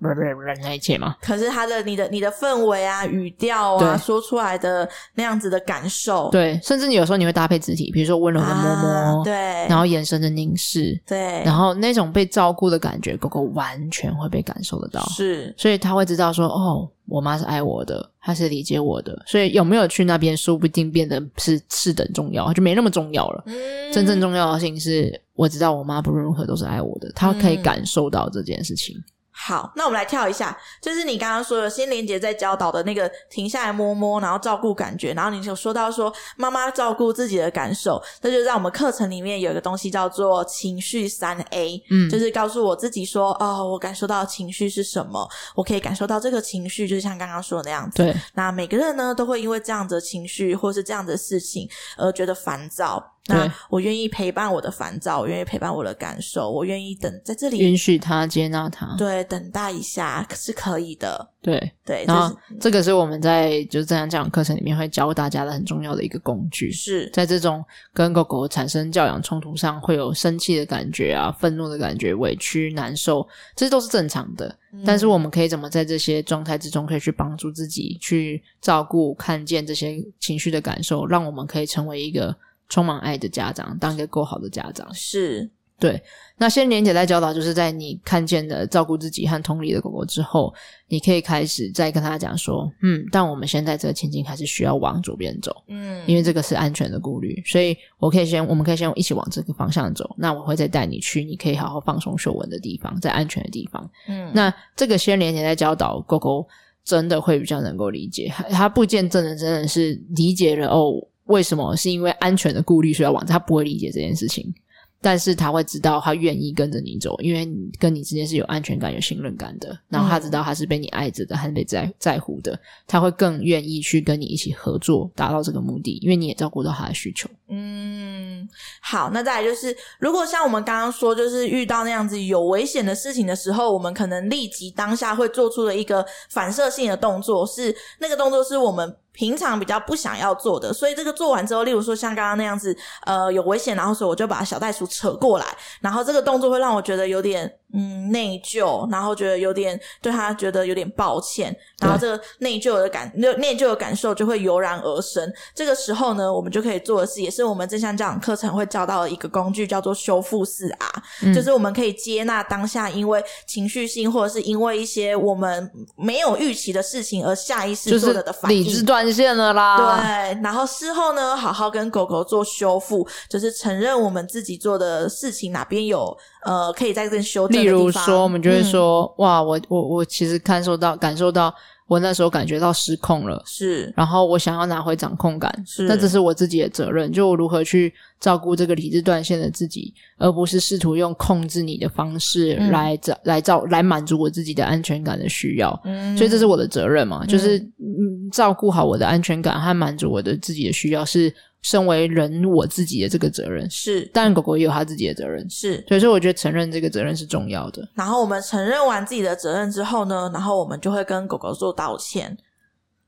[0.62, 1.16] 那一切嘛。
[1.22, 9.34] 可是他的你的你的氛围啊、语调啊，对说出来的那样子的感受，对，甚至你有时候你会搭配肢体，比如说温柔的摸摸，啊、对，
[9.68, 9.89] 然后。
[9.90, 23.44] 眼神的凝视，对，然后那种被照顾的感觉，狗狗完全会被感受得到，是，所以他会知道说，哦，我妈是爱我的，她是理解我的，所以有没有去那边，说不定变得是次等重要，就没那么重要了。
[23.48, 23.56] 嗯，
[23.92, 28.96] 真正重要的事情是，我知道我妈不论如何都是爱我的，她可以感受到这件事情。
[29.42, 45.26] 好，那我们来跳一下，就是你刚刚说的心连杰在教导的那个停下来摸摸，然后照顾感觉，然后你就说到说妈妈照顾自己的感受，那就在我们课程里面有一个东西叫做情绪三 A，嗯，就是告诉我自己说，哦，我感受到情绪是什么，
[45.56, 48.04] 我可以感受到这个情绪，就是像刚刚说的那样子。
[48.04, 51.66] 对，那每个人呢都会因为这样的情绪或是这样的事情
[51.98, 53.02] 而觉得烦躁。
[53.30, 62.00] 那我愿意陪伴我的烦躁，我愿意陪伴我的感受，我愿意等在这里，允许他，接纳他，对，等待一下是可以的，对对。
[62.00, 67.64] 对然后这个是我们在就是这样讲课程里面会教大家的很重要的一个工具，是在这种
[67.94, 74.56] 跟狗狗产生教养冲突上，会有生气的感觉啊，愤怒的感觉，委屈、难受，这些都是正常的。
[74.72, 82.36] 嗯、但是我们可以怎么在这些状态之中，可以去帮助自己，去照顾、看见这些情绪的感受，让我们可以成为一个。
[82.70, 84.88] 充满爱的家长，当一个够好的家长。
[84.94, 86.02] 是，对。
[86.38, 90.54] 那先连结在教导，就是在你看见的照顾自己和同理的狗狗之后，
[90.88, 100.16] 你可以开始再跟他讲说，嗯，但我们现在这个情境还是需要往左边走，嗯，因为这个是安全的顾虑，所以我可以先，我们可以先一起往这个方向走。
[100.18, 106.48] 那我会再带你去，你可以好好放松嗅闻的地方，在安全的地方，嗯，那这个先连结在教导，狗狗
[106.86, 110.94] 真的会比较能够理解，它不见证的真的是理解了哦，
[111.30, 114.54] 为什么是因为安全的顾虑所以要往，他不会理解这件事情。
[115.02, 119.80] 但是他会知道，他愿意跟着你走，因为你跟你之间是有安全感、有信任感的。
[119.88, 125.98] 然后他知道他是被你爱着的，还是被在在乎的，他会更愿意去跟你一起合作，达到这个目的。
[126.02, 127.30] 因为你也照顾到他的需求。
[127.48, 128.46] 嗯，
[128.82, 138.94] 好，那再来就是，如果像我们刚刚说，就是遇到那样子有危险的事情的时候，我们可能立即当下会做出的一个反射性的动作，是那个动作是我们。
[139.20, 142.74] 平常比较不想要做的，所以这个做完之后，例如说像刚刚那样子，
[143.06, 145.46] 呃，有危险，然后所以我就把小袋鼠扯过来，
[145.82, 147.54] 然后这个动作会让我觉得有点。
[147.72, 155.32] 嗯，内疚，然后觉得有点对他觉得有点抱歉，然后这个内疚的感内内疚的感受就会油然而生。
[155.54, 160.88] 这个时候呢，我们就可以做的事，也是我们正向教养课程会教到的一个工具，叫做修复式啊
[161.22, 169.78] 嗯，就是我们可以接纳当下因为情绪性或者是因为一些我们没有预期的事情而下意识做的的反应，就是理智断线了啦。
[169.78, 176.16] 对，然后事后呢，好好跟狗狗做修复，就是承认我们自己做的事情哪边有。
[176.46, 177.62] 呃，可以再更修正。
[177.62, 181.54] 例如说，我们就会说，嗯、哇，我我我其实感受到感受到，
[181.86, 183.94] 我那时候感觉到失控了，是。
[183.94, 185.84] 然后我想要拿回掌控感，是。
[185.84, 195.78] 那这是我自己的责任，就我如何去照顾这个理智断线的自己，而不是试图用控制你的方式来照、嗯、来照来满足我自己的安全感的需要。
[195.84, 201.34] 嗯，所以这是我的责任嘛，就是嗯，照顾好我的安全感和满足我的自己的需要是。
[201.62, 207.86] 身为人，我自己的这个责任是，当然狗狗也有他自己的责任，是，所以说我觉得承认这个责任是重要的。
[207.96, 212.38] 然后我们承认完自己的责任之后呢，然后我们就会跟狗狗做道歉。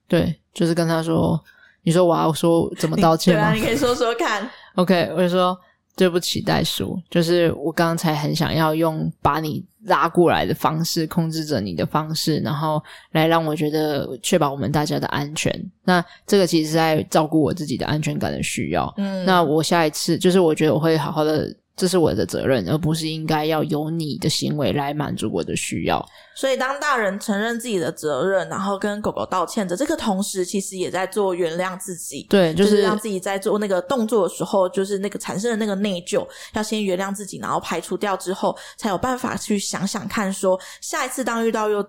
[0.05, 1.41] 对，就是跟他说，
[1.83, 3.41] 你说我要说怎么道歉吗？
[3.41, 4.45] 对啊，你可以说说看。
[4.75, 5.57] OK，我就说。
[5.93, 15.51] 对不起，袋鼠，就是我刚才很想要用把你拉过来的方式，控制着你的方式，然后来让我觉得确保我们大家的安全。
[15.83, 18.93] 那这个其实是在照顾我自己的安全感的需要。
[18.97, 21.53] 嗯，那我下一次就是我觉得我会好好的。
[21.81, 25.99] 这是我的责任，而不是应该要由你的行为来满足我的需要。
[26.35, 32.27] 所以，当大人承认自己的责任，然后跟狗狗道歉的这个同时，其实也在做原谅自己。
[32.29, 41.83] 对，就是、就是让自己在做那个动作的时候，就是那个产生的那个内疚，要先原谅自己，然后排除掉之后，才有办法去想想看说，说下一次当遇到又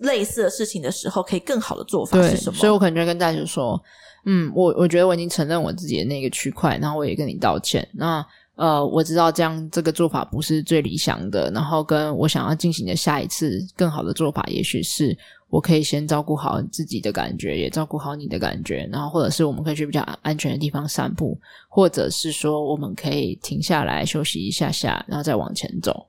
[0.00, 2.58] 类似的事情的时候，可以更好的做法是什么？
[2.58, 3.80] 所以我可能就会跟大家说，
[4.24, 7.88] 嗯，我我觉得我已经承认我自己的那个区块，然后我也跟你道歉。
[7.94, 8.26] 那。
[8.56, 15.16] 呃，我知道这样这个做法不是最理想的，然后跟我想要进行的下一次更好的做法，也许是
[15.48, 21.38] 我可以先照顾好自己的感觉，也照顾好你的感觉，然后或者是我们可以去比较安全的地方散步，
[21.68, 26.06] 或者是说我们可以停下来休息一下下，然后再往前走。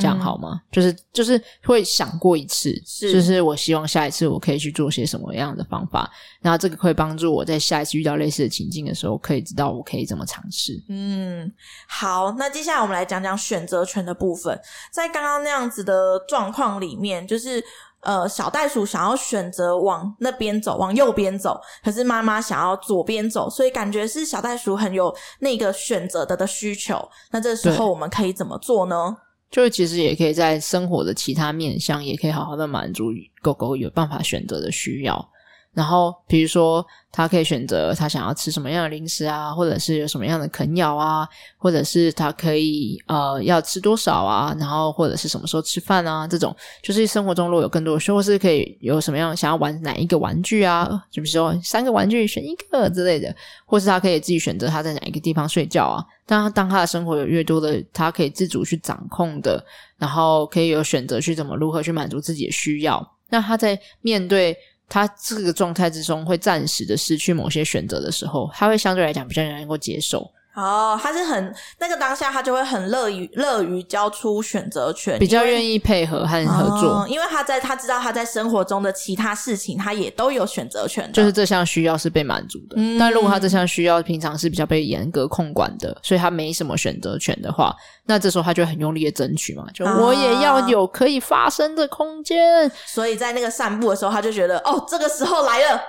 [0.00, 0.60] 这样好吗？
[0.70, 10.82] 就是就是会想过一次，是就是我希望下一次我可以去做些什么样的方法，然后这个会帮助我在下一次遇到类似的情境的时候，可以知道我可以怎么尝试。
[10.88, 11.50] 嗯，
[11.86, 14.58] 好，那接下来我们来讲讲选择权的部分。
[14.92, 17.62] 在刚刚那样子的状况里面，就是
[18.00, 27.06] 呃，小袋鼠想要选择往那边走，往右边走，可是妈妈想要左边走，所以感觉是小袋鼠很有那个选择的的需求。
[27.30, 29.14] 那这时候我们可以怎么做呢？
[29.50, 35.28] 就其实也可以在生活的其他面向，也可以好好的满足狗狗有办法选择的需要。
[35.72, 53.32] 然后，比如说，他可以选择他想要吃什么样的零食啊，或者是有什么样的啃咬啊，或者是他可以呃要吃多少啊，然后或者是什么时候吃饭啊，这种就是生活中如果有更多的，或是可以有什么样想要玩哪一个玩具啊，就比如说三个玩具选一个之类的，
[53.64, 56.04] 或是他可以自己选择他在哪一个地方睡觉啊。
[56.26, 59.64] 当他当他的生活有越多的他可以自主去掌控的，
[59.98, 64.56] 然后可以有选择去怎么如何去满足自己的需要，那他在面对。
[64.90, 70.30] 他这个状态之中会暂时的失去某些选择的时候，他会相对来讲比较能够接受。
[70.60, 82.74] 哦，他是很那个当下，他就会很乐于乐于交出选择权，比较愿意配合和合作，哦，因为他在他知道他在生活中的其他事情，他也都有选择权，就是这项需要是被满足的。
[82.76, 92.70] 嗯，但如果他这项需要平常是比较被严格控管的，所以他没什么选择权的话，那这时候他就很用力的争取嘛，就我也要有可以发声的空间。
[92.86, 95.80] 所以在那个散步的时候，他就觉得哦，这个时候来了。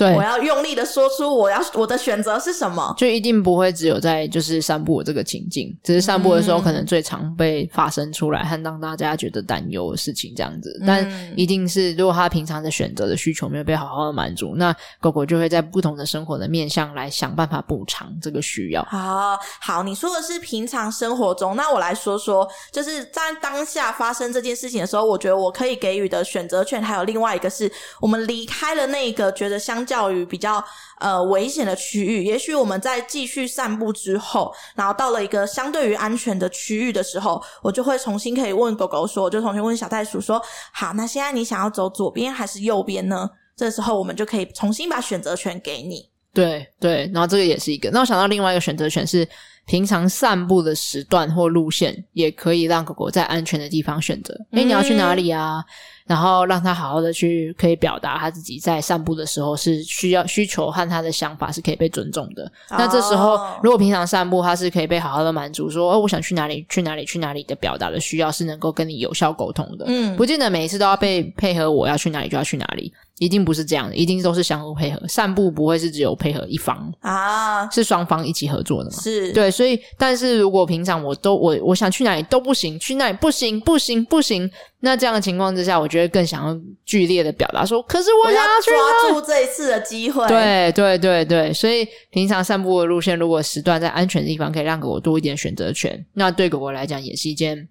[0.00, 18.82] 对，我要用力的说出我要我的选择是什么，就一定不会只有在就是散步这个情境，只是散步的时候可能最常被发生出来和让大家觉得担忧的事情这样子，嗯、但一定是如果他平常的选择的需求没有被好好的满足，那狗狗就会在不同的生活的面向来想办法补偿这个需要。
[18.84, 30.64] 好好，你说的是平常生活中，那我来说说，就是在当下发生这件事情的时候，我觉得我可以给予的选择权还有另外一个是我们离开了那个觉得相教育比较
[30.98, 40.40] 呃危险的区域，也许我们在继续散步之后，然后到了一个相对于安全的区域的时候，我就会重新可以问狗狗说，我就重新问小袋鼠说，
[40.72, 43.28] 好，那现在你想要走左边还是右边呢？
[43.56, 46.08] 这时候我们就可以重新把选择权给你。
[46.32, 47.90] 对对，然后这个也是一个。
[47.90, 49.28] 那我想到另外一个选择权是，
[49.66, 54.34] 平常散步的时段或路线，也可以让狗狗在安全的地方选择。
[54.52, 55.64] 诶，你要去哪里啊？
[56.06, 62.42] 然后让它好好的去可以表达它自己在散步的时候是需要需求和它的想法是可以被尊重的。
[62.70, 62.80] Oh.
[62.80, 69.84] 那这时候如果平常散步它是可以被好好的满足说，说哦我想去哪里去哪里去哪里的表达的需要是能够跟你有效沟通的。
[69.86, 75.00] 嗯，不见得每一次都要被配合我要去哪里就要去哪里，一定不是这样的，一定都是相互配合。
[75.06, 77.72] 散步不会是只有配合一方啊，oh.
[77.72, 78.96] 是双方一起合作的嘛？
[79.00, 84.50] 是对，所以但是如果平常我都我我想去哪里都不行，去那里不行不行不行。
[84.82, 90.26] 那这样的情况之下，我觉得更想要剧烈的表达说，可是我想要抓住这一次的机会。
[90.26, 97.68] 对对对对，所以平常散步的路线，如果时段在安全的地方，可以让狗狗多一点选择权，那对狗狗来讲也是一件。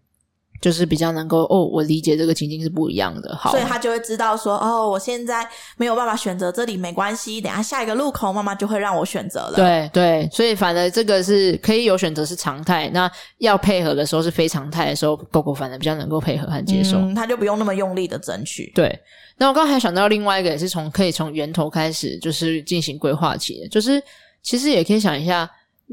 [0.61, 9.53] 就是比较能够哦，我理解这个情境是不一样的，好，所以他就会知道说，哦，我现在没有办法选择这里，没关系，等下下一个路口妈妈就会让我选择了。
[9.55, 18.71] 对对，所以反而这个是可以有选择是常态，那要配合的时候是非常态的时候，狗狗反而比较能够配合和接受，嗯，他就不用那么用力的争取。
[18.75, 18.99] 对，
[19.37, 24.01] 那我刚才想到另外一个也是从可以从源头开始就是进行规划起的，就是
[24.43, 25.49] 其实也可以想一下。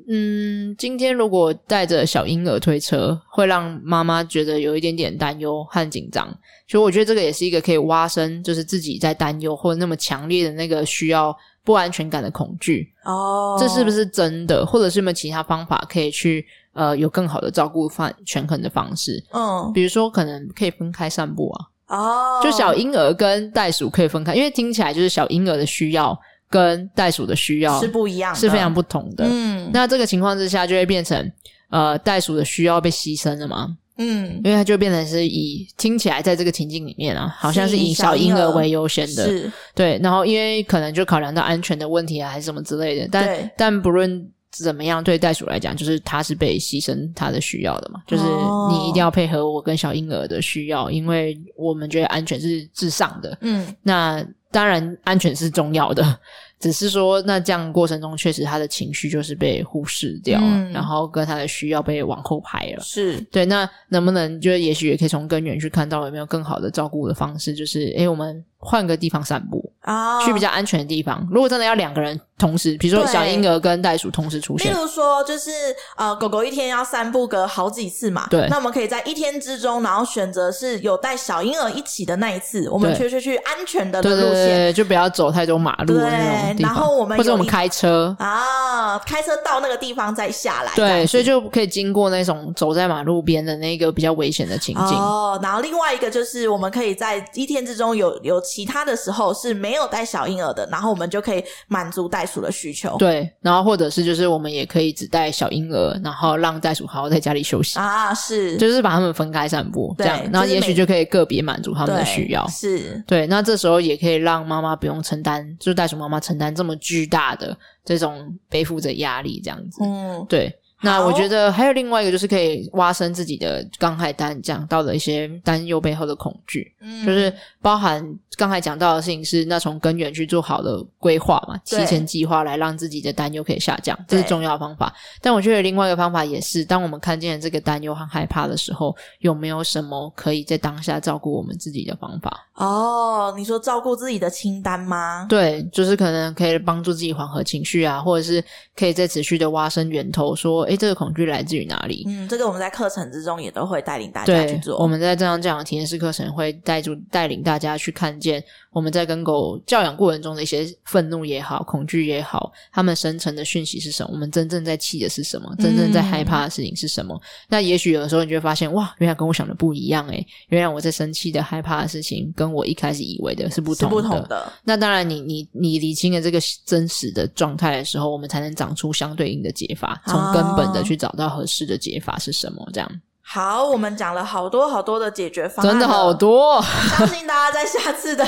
[0.08, 6.28] 嗯，今天如果带着小婴儿推车，会让妈妈觉得有一点点担忧和紧张。
[6.68, 12.92] 所以我觉得这个也是一个可以挖深，就是自己在担忧或者那么强烈的那个需要不安全感的恐惧。
[13.04, 14.66] 哦，这是不是真的？
[14.66, 19.24] 或者是有没有其他方法可以去呃有更好的照顾范权衡的方式？
[19.32, 21.64] 嗯，比如说可能可以分开散步啊。
[21.88, 26.18] 哦，就小婴儿跟袋鼠可以分开，因为听起来就是小婴儿的需要。
[26.48, 29.24] 跟袋鼠的需要是不一样的，是非常不同的。
[29.28, 31.32] 嗯，那这个情况之下，就会变成
[31.70, 33.76] 呃，袋鼠的需要被牺牲了嘛？
[33.98, 39.98] 嗯，因为它就变成是以听起来在这个情境里面啊，好像是以小婴儿为优先的，是对。
[40.02, 43.08] 然后因为可能就考量到安全的问题啊，还是什么之类的。
[43.10, 48.22] 但但不论怎么样，对袋鼠来讲，就是它是被牺牲它的需要的嘛，就是
[48.70, 53.36] 你一定要配合我跟小婴儿的需要，因为我们觉得安全是至上的。
[53.40, 54.24] 嗯，那。
[54.56, 56.02] 当然，安全是重要的，
[56.58, 62.82] 只是说，那这样过程中，确实他的情绪就是被忽视掉了，嗯、然后跟他的需要被往后排了。
[62.82, 67.52] 是对，那能不能就也许也可以从根源去看到有没有更好的照顾的方式？
[67.52, 71.26] 就是，诶，我们换个地方散步啊，去比较安全的地方。
[71.30, 72.20] 如果真的要两个人。
[72.38, 74.70] 同时，比如说小婴儿跟袋鼠同时出现。
[74.70, 75.50] 例如说，就是
[75.96, 78.26] 呃，狗狗一天要散步个好几次嘛。
[78.28, 78.46] 对。
[78.50, 86.74] 那我们可以在一天之中，然后选择是有带小婴儿一起的那一次，我们去去去安全的路线，对对对，就不要走太多马路的那种地方。
[86.74, 90.72] 然后我们或者我们开车啊，开车到那个地方再下来。
[90.76, 94.98] 对，所以就可以经过那种走在马路边的那个比较危险的情境。
[94.98, 107.78] 哦，然后另外一个就是我们可以在一天之中有有其他的时候是没有带小婴儿的，然后我们就可以满足袋鼠的需求，对，然后或者是就是我们也可以只带小婴儿，然后让袋鼠好好在家里休息。
[107.78, 113.02] 啊，是，就是把它们分开散步，对这样，然后也许就可以个别满足他们的需要，是。
[113.06, 120.56] 对，那这时候也可以让妈妈不用承担，就是袋鼠妈妈承担这么巨大的这种背负着压力，这样子，嗯，对。
[120.82, 134.94] 那我觉得还有另外一个，就是可以挖深自己的刚才单讲到的一些担忧背后的恐惧，嗯，就是包含刚才讲到的事情是，那从根源去做好的规划嘛，提前计划来让自己的担忧可以下降，这是重要的方法。
[135.22, 142.46] 但我觉得另外一个方法也是，当我们看见了这个担忧和害怕的时候，有没有什么可以在当下照顾我们自己的方法？
[142.54, 145.24] 哦，你说照顾自己的清单吗？
[145.26, 148.44] 对，就是可能可以帮助自己缓和情绪啊，或者是
[148.76, 150.65] 可以再持续的挖深源头说。
[150.66, 152.04] 说，诶，这个恐惧来自于哪里？
[152.08, 154.78] 嗯，这个我们在课程之中也都会带领大家去做。
[154.78, 164.10] 我们在这样这样的体验式课程会带住带领大家去看见我们在跟狗教养过程中的一些愤怒也好、恐惧也好，他们生成的讯息是什么？
[164.12, 165.54] 我们真正在气的是什么？
[165.58, 167.14] 真正在害怕的事情是什么？
[167.14, 173.94] 嗯、那也许有的时候你就会发现，哇，原来跟我想的不一样诶，原来我在生气的、害怕的事情，跟我一开始以为的是不同的。
[173.94, 174.52] 不同的。
[174.64, 182.66] 那当然你，你你你理清了这个真实的状态的时候，我们才能长出相对应的解法，从根本的去找到合适的解法是什么？
[182.72, 182.90] 这样。
[183.28, 186.62] 好，我们讲了好多好多的解决方案，真的好多。
[186.96, 188.24] 相信大家在下次的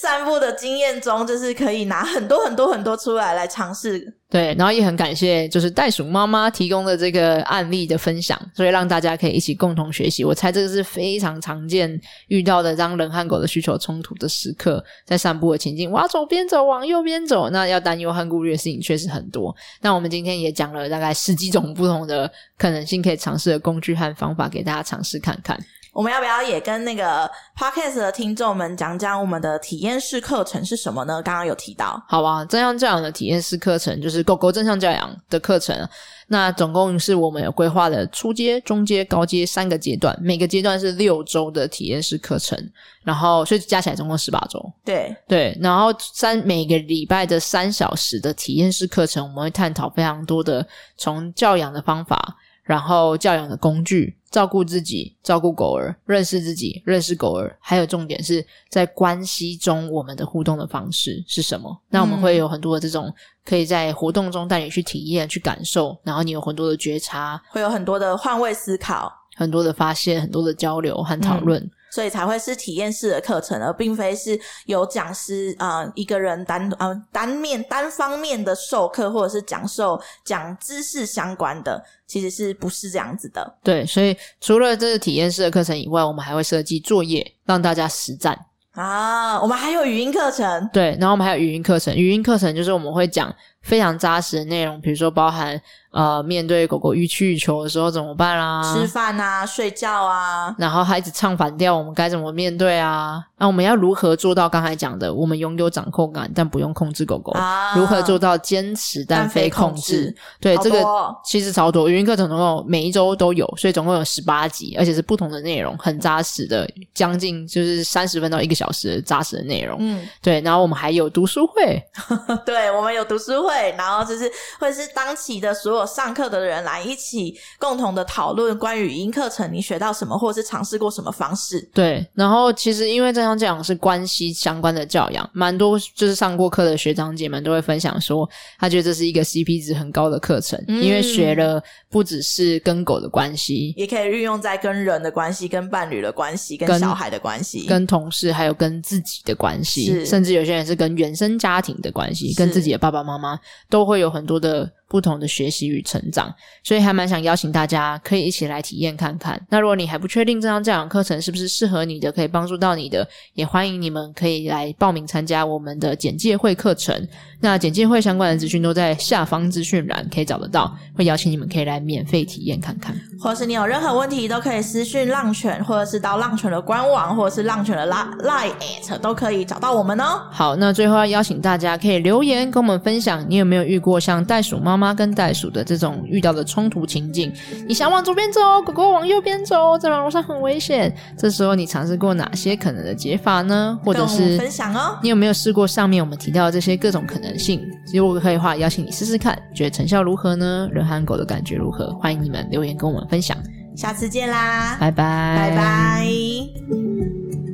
[0.00, 4.16] 散步的经验中，就是可以拿很多很多很多出来来尝试。
[4.30, 10.24] 对，然后也很感谢，就是袋鼠妈妈提供的这个案例的分享，所以让大家可以一起共同学习。
[10.24, 19.54] 我猜这个是非常常见遇到的，让人和狗的需求冲突的时刻，在散步的情境，往左边走，往右边走，那要担忧和顾虑的事情确实很多。
[19.82, 25.58] 那我们今天也讲了大概十几种不同的可能性可以尝试的工具和方法，给大家尝试看看。
[26.00, 31.20] 我们要不要也跟那个 Podcast 的听众们讲讲我们的体验式课程是什么呢？
[31.22, 35.86] 刚刚有提到，好吧，正向教养的体验式课程就是狗狗正向教养的课程。
[36.28, 42.58] 那总共是我们有规划的初阶、中阶、高阶三个阶段，每个阶段是六周的体验式课程，
[43.02, 44.72] 然后所以加起来总共十八周。
[44.82, 52.38] 对对，然后三每个礼拜的三小时的体验式课程，我们会探讨非常多的从教养的方法。
[52.70, 61.68] 然后教养的工具，照顾自己，照顾狗儿，认识自己，认识狗儿，还有重点是在关系中，我们的互动的方式是什么？
[61.68, 63.12] 嗯、那我们会有很多的这种
[63.44, 71.60] 可以在活动中带你去体验、去感受，然后你有很多的觉察，会有很多的换位思考，很多的发现，很多的交流和讨论。
[71.60, 83.58] 嗯所以才会是体验式的课程，而并非是由讲师啊、呃、一个人单啊、呃、单面单方面的授课，或者是讲授讲知识相关的，其实是不是这样子的？
[83.62, 88.38] 对，所以除了这个体验式的课程以外，我们还会设计作业让大家实战
[88.72, 89.40] 啊。
[89.40, 95.60] 我们还有语音课程，对，然后我们还有语音课程，语音课程就是我们会讲非常扎实的内容，比如说包含。
[95.92, 98.62] 呃，面对狗狗欲取欲求的时候怎么办啊？
[98.62, 103.20] 吃饭啊，睡觉啊，然后孩子唱反调，我们该怎么面对啊？
[103.38, 107.32] 那我们要如何做到刚才讲的，我们拥有掌控感，但不用控制狗狗？
[107.32, 110.04] 啊、如何做到坚持但非控制？
[110.04, 110.84] 控制对，这个
[111.24, 111.88] 其实超多。
[111.88, 119.76] 语音课程总共每一周都有，所以总共有十八集，而且是不同的内容，很扎实的，将近就是三十分到一个小时的扎实的内容。
[119.80, 120.40] 嗯，对。
[120.42, 121.82] 然后我们还有读书会，
[122.46, 125.80] 对，我们有读书会，然后就是会是当期的所有。
[125.90, 131.60] 上课的人来一起共同的讨论关于语音课程，你学到什么，或者是尝试过什么方式？
[131.74, 138.28] 对，然后其实因为正向教养是关系相关的教养，蛮多就是上过课的学长姐们都会分享说，
[138.58, 154.72] 他觉得这是一个 CP 值很高的课程，嗯、因为学了不只是跟狗的关系，也可以运用在跟人的关系、跟伴侣的关系、跟小孩的关系、跟同事，还有跟自己的关系，甚至有些人是跟原生家庭的关系，跟自己的爸爸妈妈都会有很多的。
[154.90, 156.34] 不同的学习与成长，
[156.64, 159.40] 所以还蛮想邀请大家可以一起来体验看看。
[159.48, 167.06] 那如果你还不确定这堂教养课程是不是适合你的，可以帮助到你的，也欢迎你们可以来报名参加我们的简介会课程。
[167.42, 172.94] 那简介会相关的资讯都在下方资讯栏可以找得到，会邀请你们可以来免费体验看看。
[173.18, 180.26] 或是你有任何问题，都可以私讯浪犬，或者是到浪犬的官网，或者是浪犬的 Line at 都可以找到我们哦。
[180.32, 187.30] 好，那最后要邀请大家可以留言跟我们分享，你有没有遇过像袋鼠妈妈跟袋鼠的这种遇到的冲突情境？
[187.68, 190.92] 你想往左边走，狗狗往右边走，在马路上很危险。
[191.16, 193.78] 这时候你尝试过哪些可能的解法呢？
[193.84, 197.60] 或者是分享哦，你有没有试过上面我们提到的这些各种可能性？
[197.92, 200.68] 如果可以的话，邀请你试试看，觉得成效如何呢？
[200.72, 201.92] 人和狗的感觉如何？
[202.00, 203.36] 欢迎你们留言跟我们分享。
[203.76, 207.49] 下次见啦，拜拜，拜拜。